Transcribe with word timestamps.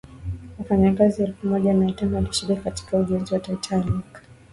wafanyikazi 0.57 1.23
elfu 1.23 1.47
moja 1.47 1.73
mia 1.73 1.91
tano 1.93 2.15
walishiriki 2.15 2.61
katika 2.61 2.97
ujenzi 2.97 3.33
wa 3.33 3.39
titanic 3.39 4.05